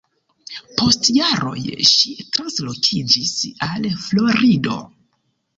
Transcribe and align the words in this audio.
Post 0.79 1.09
jaroj 1.17 1.75
ŝi 1.91 2.15
translokiĝis 2.37 3.37
al 3.69 3.87
Florido. 4.07 4.81